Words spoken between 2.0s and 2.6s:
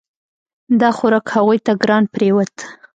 پریوت.